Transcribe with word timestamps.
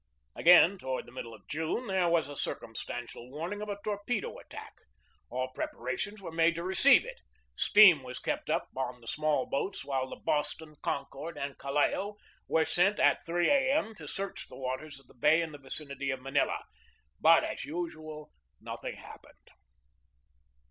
Again, 0.35 0.79
toward 0.79 1.05
the 1.05 1.11
middle 1.11 1.31
of 1.35 1.47
June, 1.47 1.85
there 1.85 2.09
was 2.09 2.27
a 2.27 2.35
circumstantial 2.35 3.29
warning 3.29 3.61
of 3.61 3.69
a 3.69 3.77
torpedo 3.83 4.39
attack. 4.39 4.73
All 5.29 5.49
preparations 5.53 6.23
were 6.23 6.31
made 6.31 6.55
to 6.55 6.63
receive 6.63 7.05
it. 7.05 7.19
Steam 7.55 8.01
was 8.01 8.17
kept 8.17 8.49
up 8.49 8.69
on 8.75 8.99
the 8.99 9.05
small 9.05 9.45
boats, 9.45 9.85
while 9.85 10.09
the 10.09 10.15
Boston, 10.15 10.75
Concord, 10.81 11.37
and 11.37 11.55
Callao 11.59 12.15
were 12.47 12.65
sent 12.65 12.99
at 12.99 13.23
3 13.27 13.47
A. 13.51 13.71
M. 13.73 13.93
to 13.93 14.07
search 14.07 14.47
the 14.47 14.57
waters 14.57 14.99
of 14.99 15.05
the 15.05 15.13
bay 15.13 15.39
in 15.39 15.51
the 15.51 15.59
vicinity 15.59 16.09
of 16.09 16.19
Manila. 16.23 16.63
But, 17.19 17.43
as 17.43 17.63
usual, 17.63 18.31
nothing 18.59 18.95
happened. 18.95 19.51